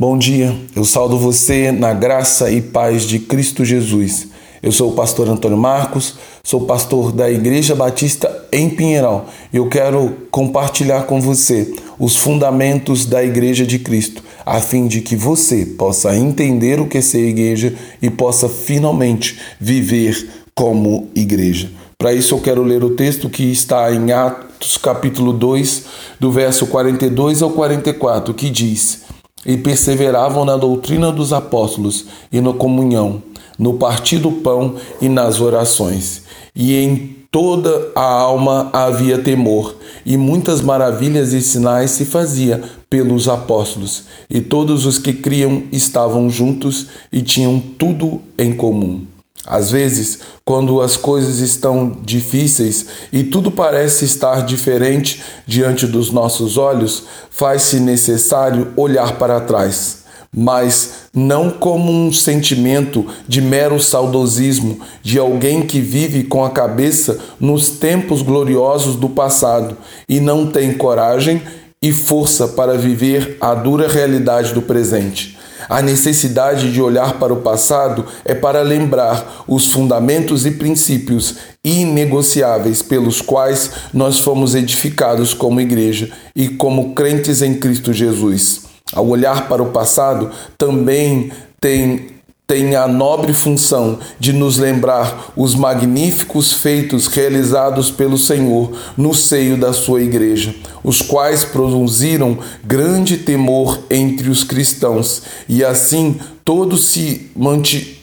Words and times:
Bom 0.00 0.16
dia, 0.16 0.56
eu 0.74 0.82
saldo 0.82 1.18
você 1.18 1.70
na 1.70 1.92
graça 1.92 2.50
e 2.50 2.62
paz 2.62 3.02
de 3.02 3.18
Cristo 3.18 3.66
Jesus. 3.66 4.28
Eu 4.62 4.72
sou 4.72 4.92
o 4.92 4.94
pastor 4.94 5.28
Antônio 5.28 5.58
Marcos, 5.58 6.14
sou 6.42 6.62
pastor 6.62 7.12
da 7.12 7.30
Igreja 7.30 7.74
Batista 7.74 8.48
em 8.50 8.70
Pinheiral 8.70 9.28
e 9.52 9.58
eu 9.58 9.68
quero 9.68 10.16
compartilhar 10.30 11.02
com 11.02 11.20
você 11.20 11.70
os 11.98 12.16
fundamentos 12.16 13.04
da 13.04 13.22
Igreja 13.22 13.66
de 13.66 13.78
Cristo, 13.78 14.24
a 14.46 14.58
fim 14.58 14.86
de 14.86 15.02
que 15.02 15.14
você 15.14 15.66
possa 15.66 16.16
entender 16.16 16.80
o 16.80 16.86
que 16.86 16.96
é 16.96 17.02
ser 17.02 17.28
igreja 17.28 17.74
e 18.00 18.08
possa 18.08 18.48
finalmente 18.48 19.38
viver 19.60 20.30
como 20.54 21.10
igreja. 21.14 21.70
Para 21.98 22.14
isso 22.14 22.34
eu 22.34 22.40
quero 22.40 22.62
ler 22.62 22.82
o 22.82 22.96
texto 22.96 23.28
que 23.28 23.52
está 23.52 23.92
em 23.92 24.12
Atos 24.12 24.78
capítulo 24.78 25.34
2, 25.34 25.84
do 26.18 26.32
verso 26.32 26.66
42 26.68 27.42
ao 27.42 27.50
44, 27.50 28.32
que 28.32 28.48
diz: 28.48 29.09
e 29.44 29.56
perseveravam 29.56 30.44
na 30.44 30.56
doutrina 30.56 31.10
dos 31.10 31.32
apóstolos 31.32 32.06
e 32.32 32.40
na 32.40 32.52
comunhão, 32.52 33.22
no 33.58 33.74
partir 33.74 34.18
do 34.18 34.32
pão 34.32 34.76
e 35.00 35.08
nas 35.08 35.40
orações. 35.40 36.22
E 36.54 36.74
em 36.76 37.16
toda 37.30 37.92
a 37.94 38.02
alma 38.02 38.70
havia 38.72 39.18
temor, 39.18 39.76
e 40.04 40.16
muitas 40.16 40.60
maravilhas 40.60 41.32
e 41.32 41.40
sinais 41.40 41.92
se 41.92 42.04
fazia 42.04 42.62
pelos 42.88 43.28
apóstolos, 43.28 44.04
e 44.28 44.40
todos 44.40 44.84
os 44.84 44.98
que 44.98 45.12
criam 45.12 45.62
estavam 45.70 46.28
juntos 46.28 46.88
e 47.12 47.22
tinham 47.22 47.60
tudo 47.60 48.20
em 48.36 48.52
comum. 48.52 49.06
Às 49.46 49.70
vezes, 49.70 50.18
quando 50.44 50.80
as 50.80 50.96
coisas 50.96 51.38
estão 51.38 51.96
difíceis 52.02 52.86
e 53.12 53.24
tudo 53.24 53.50
parece 53.50 54.04
estar 54.04 54.44
diferente 54.44 55.22
diante 55.46 55.86
dos 55.86 56.10
nossos 56.10 56.58
olhos, 56.58 57.04
faz-se 57.30 57.80
necessário 57.80 58.72
olhar 58.76 59.18
para 59.18 59.40
trás, 59.40 60.00
mas 60.34 61.08
não 61.14 61.50
como 61.50 61.90
um 61.90 62.12
sentimento 62.12 63.06
de 63.26 63.40
mero 63.40 63.80
saudosismo 63.80 64.80
de 65.02 65.18
alguém 65.18 65.62
que 65.62 65.80
vive 65.80 66.24
com 66.24 66.44
a 66.44 66.50
cabeça 66.50 67.18
nos 67.40 67.70
tempos 67.70 68.20
gloriosos 68.20 68.94
do 68.94 69.08
passado 69.08 69.76
e 70.08 70.20
não 70.20 70.46
tem 70.46 70.74
coragem 70.74 71.42
e 71.82 71.92
força 71.92 72.46
para 72.46 72.76
viver 72.76 73.38
a 73.40 73.54
dura 73.54 73.88
realidade 73.88 74.52
do 74.52 74.60
presente. 74.60 75.39
A 75.68 75.82
necessidade 75.82 76.72
de 76.72 76.80
olhar 76.80 77.18
para 77.18 77.32
o 77.32 77.40
passado 77.40 78.06
é 78.24 78.34
para 78.34 78.62
lembrar 78.62 79.44
os 79.46 79.66
fundamentos 79.72 80.46
e 80.46 80.52
princípios 80.52 81.36
inegociáveis 81.64 82.82
pelos 82.82 83.20
quais 83.20 83.70
nós 83.92 84.18
fomos 84.18 84.54
edificados 84.54 85.34
como 85.34 85.60
igreja 85.60 86.10
e 86.34 86.48
como 86.48 86.94
crentes 86.94 87.42
em 87.42 87.54
Cristo 87.54 87.92
Jesus. 87.92 88.62
Ao 88.92 89.06
olhar 89.06 89.48
para 89.48 89.62
o 89.62 89.70
passado, 89.70 90.30
também 90.58 91.30
tem 91.60 92.19
tem 92.50 92.74
a 92.74 92.88
nobre 92.88 93.32
função 93.32 94.00
de 94.18 94.32
nos 94.32 94.58
lembrar 94.58 95.30
os 95.36 95.54
magníficos 95.54 96.52
feitos 96.52 97.06
realizados 97.06 97.92
pelo 97.92 98.18
Senhor 98.18 98.72
no 98.96 99.14
seio 99.14 99.56
da 99.56 99.72
sua 99.72 100.02
igreja, 100.02 100.52
os 100.82 101.00
quais 101.00 101.44
produziram 101.44 102.36
grande 102.64 103.18
temor 103.18 103.78
entre 103.88 104.28
os 104.28 104.42
cristãos, 104.42 105.22
e 105.48 105.64
assim 105.64 106.18
todos 106.44 106.86
se 106.86 107.30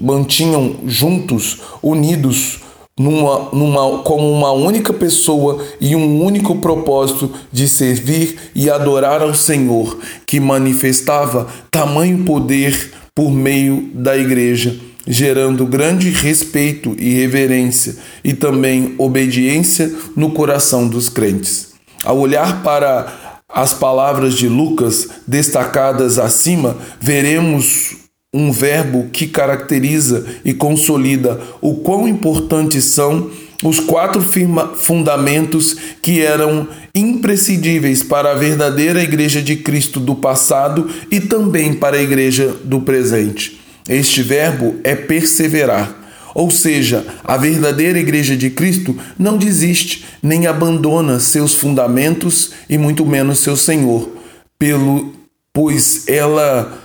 mantinham 0.00 0.76
juntos, 0.86 1.58
unidos, 1.82 2.60
numa, 2.98 3.50
numa, 3.52 3.98
como 3.98 4.32
uma 4.32 4.52
única 4.52 4.94
pessoa 4.94 5.62
e 5.78 5.94
um 5.94 6.24
único 6.24 6.56
propósito 6.56 7.30
de 7.52 7.68
servir 7.68 8.38
e 8.54 8.70
adorar 8.70 9.20
ao 9.20 9.34
Senhor, 9.34 9.98
que 10.24 10.40
manifestava 10.40 11.46
tamanho 11.70 12.24
poder 12.24 12.99
por 13.14 13.30
meio 13.30 13.90
da 13.94 14.16
igreja, 14.16 14.78
gerando 15.06 15.66
grande 15.66 16.10
respeito 16.10 16.94
e 16.98 17.14
reverência 17.14 17.96
e 18.22 18.32
também 18.32 18.94
obediência 18.98 19.92
no 20.14 20.30
coração 20.30 20.88
dos 20.88 21.08
crentes. 21.08 21.70
Ao 22.04 22.18
olhar 22.18 22.62
para 22.62 23.40
as 23.48 23.74
palavras 23.74 24.34
de 24.34 24.48
Lucas 24.48 25.08
destacadas 25.26 26.18
acima, 26.18 26.76
veremos 27.00 27.96
um 28.32 28.52
verbo 28.52 29.08
que 29.12 29.26
caracteriza 29.26 30.24
e 30.44 30.54
consolida 30.54 31.40
o 31.60 31.76
quão 31.76 32.06
importantes 32.06 32.84
são 32.84 33.30
os 33.62 33.78
quatro 33.78 34.22
fundamentos 34.76 35.76
que 36.02 36.20
eram 36.20 36.66
imprescindíveis 36.94 38.02
para 38.02 38.32
a 38.32 38.34
verdadeira 38.34 39.02
Igreja 39.02 39.42
de 39.42 39.56
Cristo 39.56 40.00
do 40.00 40.14
passado 40.14 40.88
e 41.10 41.20
também 41.20 41.74
para 41.74 41.96
a 41.96 42.02
Igreja 42.02 42.56
do 42.64 42.80
presente. 42.80 43.60
Este 43.88 44.22
verbo 44.22 44.76
é 44.82 44.94
perseverar. 44.94 45.96
Ou 46.34 46.50
seja, 46.50 47.04
a 47.24 47.36
verdadeira 47.36 47.98
Igreja 47.98 48.36
de 48.36 48.50
Cristo 48.50 48.96
não 49.18 49.36
desiste 49.36 50.04
nem 50.22 50.46
abandona 50.46 51.18
seus 51.18 51.54
fundamentos 51.54 52.52
e 52.68 52.78
muito 52.78 53.04
menos 53.04 53.40
seu 53.40 53.56
Senhor, 53.56 54.08
pelo 54.58 55.12
pois 55.52 56.06
ela 56.08 56.78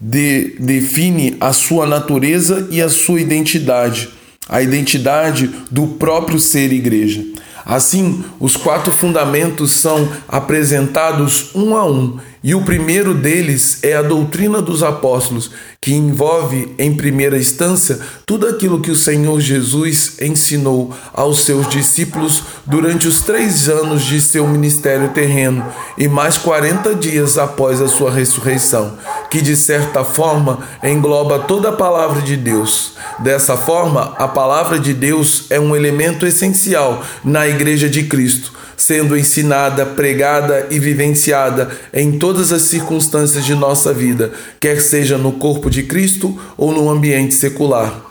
de, 0.00 0.56
define 0.58 1.36
a 1.40 1.52
sua 1.52 1.86
natureza 1.86 2.66
e 2.70 2.82
a 2.82 2.88
sua 2.88 3.20
identidade 3.20 4.10
a 4.48 4.62
identidade 4.62 5.50
do 5.70 5.86
próprio 5.86 6.38
ser 6.38 6.72
igreja. 6.72 7.24
Assim, 7.64 8.24
os 8.40 8.56
quatro 8.56 8.90
fundamentos 8.90 9.72
são 9.72 10.08
apresentados 10.26 11.50
um 11.54 11.76
a 11.76 11.84
um, 11.84 12.18
e 12.42 12.54
o 12.54 12.62
primeiro 12.62 13.12
deles 13.12 13.80
é 13.82 13.94
a 13.94 14.00
doutrina 14.00 14.62
dos 14.62 14.82
apóstolos, 14.82 15.50
que 15.80 15.92
envolve, 15.92 16.74
em 16.78 16.94
primeira 16.96 17.36
instância, 17.36 17.98
tudo 18.24 18.46
aquilo 18.46 18.80
que 18.80 18.90
o 18.90 18.96
Senhor 18.96 19.38
Jesus 19.40 20.16
ensinou 20.22 20.94
aos 21.12 21.40
seus 21.40 21.68
discípulos 21.68 22.42
durante 22.64 23.06
os 23.06 23.20
três 23.20 23.68
anos 23.68 24.02
de 24.02 24.20
seu 24.20 24.46
ministério 24.46 25.10
terreno 25.10 25.64
e 25.98 26.08
mais 26.08 26.38
40 26.38 26.94
dias 26.94 27.36
após 27.36 27.82
a 27.82 27.88
sua 27.88 28.10
ressurreição, 28.10 28.96
que 29.30 29.40
de 29.40 29.56
certa 29.56 30.04
forma 30.04 30.60
engloba 30.82 31.40
toda 31.40 31.70
a 31.70 31.72
palavra 31.72 32.22
de 32.22 32.36
Deus. 32.36 32.94
Dessa 33.18 33.56
forma, 33.56 34.14
a 34.16 34.28
palavra 34.28 34.78
de 34.78 34.94
Deus 34.94 35.46
é 35.50 35.58
um 35.58 35.74
elemento 35.74 36.26
essencial 36.26 37.02
na 37.24 37.46
Igreja 37.46 37.88
de 37.88 38.04
Cristo, 38.04 38.52
sendo 38.76 39.16
ensinada, 39.16 39.84
pregada 39.84 40.68
e 40.70 40.78
vivenciada 40.78 41.70
em 41.92 42.18
todas 42.18 42.52
as 42.52 42.62
circunstâncias 42.62 43.44
de 43.44 43.54
nossa 43.54 43.92
vida, 43.92 44.32
quer 44.60 44.80
seja 44.80 45.18
no 45.18 45.32
corpo 45.32 45.68
de 45.68 45.82
Cristo 45.82 46.38
ou 46.56 46.72
no 46.72 46.88
ambiente 46.88 47.34
secular. 47.34 48.07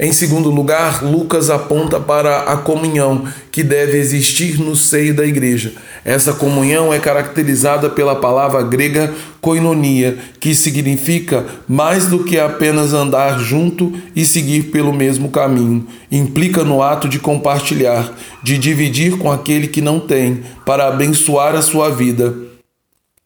Em 0.00 0.12
segundo 0.12 0.48
lugar, 0.48 1.02
Lucas 1.02 1.50
aponta 1.50 1.98
para 1.98 2.42
a 2.42 2.56
comunhão 2.56 3.24
que 3.50 3.64
deve 3.64 3.98
existir 3.98 4.56
no 4.56 4.76
seio 4.76 5.12
da 5.12 5.26
igreja. 5.26 5.72
Essa 6.04 6.32
comunhão 6.32 6.94
é 6.94 7.00
caracterizada 7.00 7.90
pela 7.90 8.14
palavra 8.14 8.62
grega 8.62 9.12
koinonia, 9.40 10.16
que 10.38 10.54
significa 10.54 11.44
mais 11.66 12.06
do 12.06 12.22
que 12.22 12.38
apenas 12.38 12.92
andar 12.92 13.40
junto 13.40 13.92
e 14.14 14.24
seguir 14.24 14.70
pelo 14.70 14.92
mesmo 14.92 15.30
caminho. 15.30 15.84
Implica 16.12 16.62
no 16.62 16.80
ato 16.80 17.08
de 17.08 17.18
compartilhar, 17.18 18.16
de 18.40 18.56
dividir 18.56 19.18
com 19.18 19.32
aquele 19.32 19.66
que 19.66 19.80
não 19.80 19.98
tem, 19.98 20.44
para 20.64 20.86
abençoar 20.86 21.56
a 21.56 21.62
sua 21.62 21.90
vida 21.90 22.47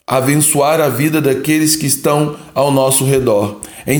abençoar 0.06 0.80
a 0.80 0.88
vida 0.88 1.20
daqueles 1.20 1.76
que 1.76 1.86
estão 1.86 2.36
ao 2.54 2.70
nosso 2.70 3.04
redor. 3.04 3.60
Em, 3.86 3.98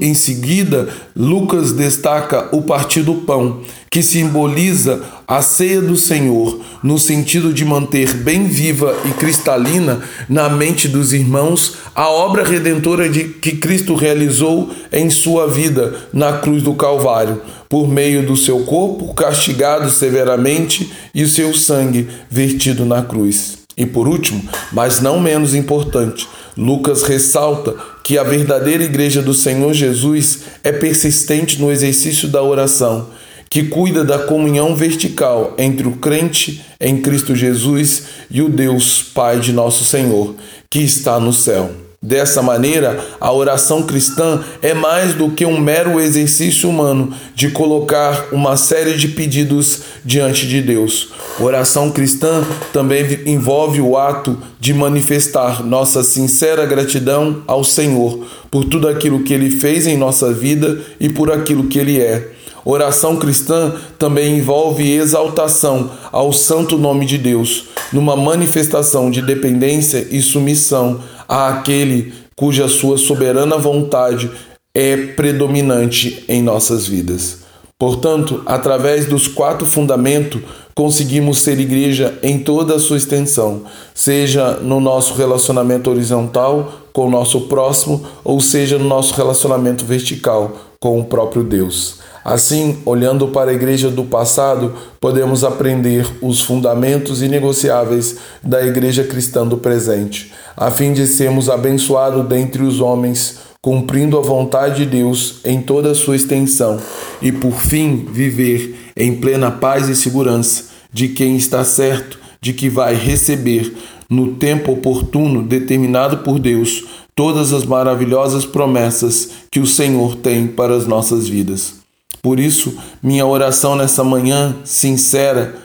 em 0.00 0.14
seguida, 0.14 0.88
Lucas 1.14 1.72
destaca 1.72 2.48
o 2.52 2.62
partir 2.62 3.02
do 3.02 3.14
pão, 3.14 3.60
que 3.90 4.02
simboliza 4.02 5.02
a 5.26 5.42
ceia 5.42 5.80
do 5.82 5.96
Senhor, 5.96 6.60
no 6.82 6.98
sentido 6.98 7.52
de 7.52 7.64
manter 7.64 8.12
bem 8.14 8.46
viva 8.46 8.96
e 9.04 9.10
cristalina 9.10 10.00
na 10.28 10.48
mente 10.48 10.88
dos 10.88 11.12
irmãos 11.12 11.74
a 11.94 12.08
obra 12.08 12.44
redentora 12.44 13.08
de, 13.08 13.24
que 13.24 13.56
Cristo 13.56 13.94
realizou 13.94 14.70
em 14.90 15.10
sua 15.10 15.46
vida 15.46 16.08
na 16.12 16.34
cruz 16.38 16.62
do 16.62 16.74
Calvário, 16.74 17.42
por 17.68 17.86
meio 17.86 18.26
do 18.26 18.36
seu 18.36 18.60
corpo 18.60 19.12
castigado 19.12 19.90
severamente 19.90 20.90
e 21.14 21.22
o 21.22 21.28
seu 21.28 21.52
sangue 21.52 22.08
vertido 22.30 22.86
na 22.86 23.02
cruz. 23.02 23.57
E 23.78 23.86
por 23.86 24.08
último, 24.08 24.42
mas 24.72 25.00
não 25.00 25.20
menos 25.20 25.54
importante, 25.54 26.28
Lucas 26.56 27.04
ressalta 27.04 27.76
que 28.02 28.18
a 28.18 28.24
verdadeira 28.24 28.82
igreja 28.82 29.22
do 29.22 29.32
Senhor 29.32 29.72
Jesus 29.72 30.40
é 30.64 30.72
persistente 30.72 31.60
no 31.60 31.70
exercício 31.70 32.26
da 32.26 32.42
oração, 32.42 33.10
que 33.48 33.62
cuida 33.62 34.02
da 34.02 34.18
comunhão 34.18 34.74
vertical 34.74 35.54
entre 35.56 35.86
o 35.86 35.92
crente 35.92 36.60
em 36.80 37.00
Cristo 37.00 37.36
Jesus 37.36 38.02
e 38.28 38.42
o 38.42 38.48
Deus 38.48 39.00
Pai 39.00 39.38
de 39.38 39.52
nosso 39.52 39.84
Senhor, 39.84 40.34
que 40.68 40.80
está 40.80 41.20
no 41.20 41.32
céu. 41.32 41.87
Dessa 42.00 42.40
maneira, 42.40 43.04
a 43.20 43.32
oração 43.32 43.82
cristã 43.82 44.40
é 44.62 44.72
mais 44.72 45.14
do 45.14 45.30
que 45.32 45.44
um 45.44 45.58
mero 45.58 45.98
exercício 45.98 46.70
humano 46.70 47.12
de 47.34 47.50
colocar 47.50 48.28
uma 48.30 48.56
série 48.56 48.96
de 48.96 49.08
pedidos 49.08 49.80
diante 50.04 50.46
de 50.46 50.62
Deus. 50.62 51.08
Oração 51.40 51.90
cristã 51.90 52.44
também 52.72 53.04
envolve 53.26 53.80
o 53.80 53.98
ato 53.98 54.38
de 54.60 54.72
manifestar 54.72 55.64
nossa 55.64 56.04
sincera 56.04 56.64
gratidão 56.64 57.42
ao 57.48 57.64
Senhor 57.64 58.24
por 58.48 58.64
tudo 58.64 58.86
aquilo 58.86 59.24
que 59.24 59.34
Ele 59.34 59.50
fez 59.50 59.84
em 59.84 59.96
nossa 59.96 60.32
vida 60.32 60.80
e 61.00 61.08
por 61.08 61.32
aquilo 61.32 61.66
que 61.66 61.80
Ele 61.80 62.00
é. 62.00 62.37
Oração 62.64 63.16
cristã 63.16 63.72
também 63.98 64.38
envolve 64.38 64.90
exaltação 64.90 65.90
ao 66.12 66.32
santo 66.32 66.76
nome 66.76 67.06
de 67.06 67.18
Deus, 67.18 67.66
numa 67.92 68.16
manifestação 68.16 69.10
de 69.10 69.22
dependência 69.22 70.06
e 70.10 70.20
submissão 70.20 71.00
àquele 71.28 72.12
cuja 72.36 72.68
sua 72.68 72.96
soberana 72.96 73.58
vontade 73.58 74.30
é 74.74 74.96
predominante 74.96 76.24
em 76.28 76.42
nossas 76.42 76.86
vidas. 76.86 77.38
Portanto, 77.78 78.42
através 78.44 79.06
dos 79.06 79.28
quatro 79.28 79.66
fundamentos, 79.66 80.40
conseguimos 80.74 81.40
ser 81.40 81.58
igreja 81.58 82.16
em 82.22 82.38
toda 82.38 82.76
a 82.76 82.78
sua 82.78 82.96
extensão, 82.96 83.62
seja 83.94 84.54
no 84.54 84.78
nosso 84.78 85.14
relacionamento 85.14 85.90
horizontal 85.90 86.72
com 86.92 87.06
o 87.06 87.10
nosso 87.10 87.42
próximo, 87.42 88.04
ou 88.22 88.40
seja 88.40 88.78
no 88.78 88.84
nosso 88.84 89.14
relacionamento 89.14 89.84
vertical 89.84 90.56
com 90.80 91.00
o 91.00 91.04
próprio 91.04 91.42
Deus. 91.42 91.98
Assim, 92.24 92.78
olhando 92.84 93.28
para 93.28 93.50
a 93.50 93.54
igreja 93.54 93.90
do 93.90 94.04
passado, 94.04 94.74
podemos 95.00 95.44
aprender 95.44 96.06
os 96.20 96.40
fundamentos 96.40 97.22
inegociáveis 97.22 98.16
da 98.42 98.66
igreja 98.66 99.04
cristã 99.04 99.46
do 99.46 99.56
presente, 99.56 100.32
a 100.56 100.70
fim 100.70 100.92
de 100.92 101.06
sermos 101.06 101.48
abençoados 101.48 102.26
dentre 102.26 102.62
os 102.62 102.80
homens, 102.80 103.38
cumprindo 103.62 104.18
a 104.18 104.22
vontade 104.22 104.84
de 104.84 104.86
Deus 104.86 105.40
em 105.44 105.60
toda 105.60 105.92
a 105.92 105.94
sua 105.94 106.16
extensão, 106.16 106.78
e 107.22 107.32
por 107.32 107.52
fim 107.52 108.06
viver 108.10 108.92
em 108.96 109.14
plena 109.14 109.50
paz 109.50 109.88
e 109.88 109.96
segurança 109.96 110.64
de 110.92 111.08
quem 111.08 111.36
está 111.36 111.64
certo 111.64 112.18
de 112.40 112.52
que 112.52 112.68
vai 112.68 112.94
receber 112.94 113.74
no 114.08 114.34
tempo 114.34 114.72
oportuno 114.72 115.42
determinado 115.42 116.18
por 116.18 116.38
Deus 116.38 116.84
todas 117.14 117.52
as 117.52 117.64
maravilhosas 117.64 118.46
promessas 118.46 119.30
que 119.50 119.60
o 119.60 119.66
Senhor 119.66 120.16
tem 120.16 120.46
para 120.46 120.74
as 120.74 120.86
nossas 120.86 121.28
vidas. 121.28 121.77
Por 122.22 122.40
isso, 122.40 122.76
minha 123.02 123.26
oração 123.26 123.76
nessa 123.76 124.02
manhã 124.02 124.56
sincera 124.64 125.56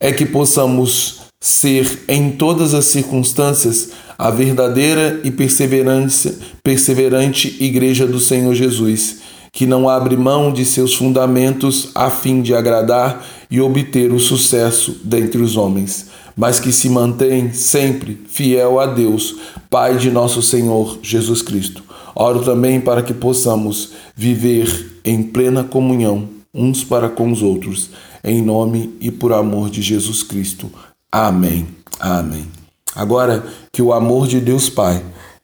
é 0.00 0.12
que 0.12 0.24
possamos 0.24 1.20
ser 1.40 2.04
em 2.08 2.32
todas 2.32 2.74
as 2.74 2.86
circunstâncias 2.86 3.90
a 4.18 4.30
verdadeira 4.30 5.20
e 5.24 5.30
perseverante, 5.30 6.36
perseverante 6.62 7.56
Igreja 7.58 8.06
do 8.06 8.20
Senhor 8.20 8.54
Jesus, 8.54 9.18
que 9.52 9.66
não 9.66 9.88
abre 9.88 10.16
mão 10.16 10.52
de 10.52 10.64
seus 10.64 10.94
fundamentos 10.94 11.90
a 11.94 12.10
fim 12.10 12.42
de 12.42 12.54
agradar 12.54 13.24
e 13.50 13.60
obter 13.60 14.12
o 14.12 14.20
sucesso 14.20 15.00
dentre 15.02 15.40
os 15.40 15.56
homens, 15.56 16.06
mas 16.36 16.60
que 16.60 16.72
se 16.72 16.88
mantém 16.88 17.52
sempre 17.52 18.20
fiel 18.28 18.78
a 18.78 18.86
Deus, 18.86 19.36
Pai 19.68 19.96
de 19.96 20.10
nosso 20.10 20.42
Senhor 20.42 20.98
Jesus 21.02 21.42
Cristo. 21.42 21.82
Oro 22.14 22.42
também 22.44 22.80
para 22.80 23.02
que 23.02 23.14
possamos 23.14 23.92
viver 24.14 25.00
em 25.04 25.22
plena 25.22 25.64
comunhão 25.64 26.28
uns 26.52 26.82
para 26.82 27.08
com 27.08 27.30
os 27.30 27.42
outros, 27.42 27.90
em 28.24 28.42
nome 28.42 28.96
e 29.00 29.10
por 29.10 29.32
amor 29.32 29.70
de 29.70 29.80
Jesus 29.80 30.22
Cristo. 30.22 30.70
Amém. 31.10 31.66
Amém. 31.98 32.46
Agora 32.94 33.44
que 33.72 33.80
o 33.80 33.92
amor 33.92 34.26
de 34.26 34.40
Deus 34.40 34.68
Pai, 34.68 35.02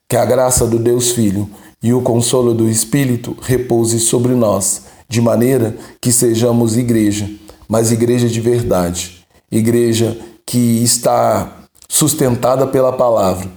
que 0.09 0.17
a 0.17 0.25
graça 0.25 0.67
do 0.67 0.79
Deus 0.79 1.13
Filho 1.13 1.49
e 1.83 1.93
o 1.93 2.03
consolo 2.03 2.53
do 2.53 2.69
Espírito 2.69 3.37
repouse 3.41 4.01
sobre 4.01 4.35
nós, 4.35 4.87
de 5.09 5.21
maneira 5.21 5.77
que 6.01 6.11
sejamos 6.11 6.77
igreja, 6.77 7.31
mas 7.69 7.93
igreja 7.93 8.29
de 8.29 8.41
verdade, 8.41 9.25
igreja 9.51 10.19
que 10.45 10.83
está 10.83 11.53
sustentada 11.89 12.67
pela 12.67 12.93
palavra, 12.93 13.49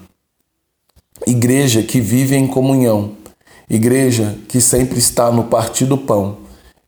igreja 1.27 1.83
que 1.83 2.00
vive 2.00 2.36
em 2.36 2.48
comunhão, 2.48 3.18
Igreja 3.69 4.36
que 4.48 4.60
sempre 4.60 4.98
está 4.98 5.31
no 5.31 5.44
partir 5.44 5.86
do 5.86 5.95
pão 5.95 6.38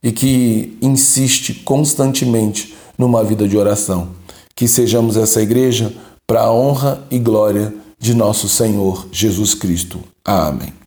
e 0.01 0.11
que 0.11 0.75
insiste 0.81 1.53
constantemente 1.53 2.75
numa 2.97 3.23
vida 3.23 3.47
de 3.47 3.55
oração. 3.55 4.09
Que 4.55 4.67
sejamos 4.67 5.15
essa 5.15 5.41
igreja 5.41 5.93
para 6.25 6.41
a 6.41 6.51
honra 6.51 7.05
e 7.11 7.19
glória 7.19 7.71
de 7.99 8.15
nosso 8.15 8.49
Senhor 8.49 9.07
Jesus 9.11 9.53
Cristo. 9.53 9.99
Amém. 10.25 10.80